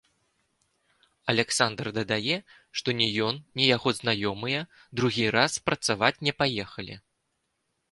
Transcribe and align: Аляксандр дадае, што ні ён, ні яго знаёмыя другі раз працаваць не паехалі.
Аляксандр 1.33 1.87
дадае, 1.97 2.37
што 2.81 2.89
ні 3.03 3.07
ён, 3.27 3.35
ні 3.61 3.69
яго 3.77 3.89
знаёмыя 4.01 4.61
другі 5.01 5.25
раз 5.39 5.53
працаваць 5.69 6.13
не 6.29 6.37
паехалі. 6.43 6.95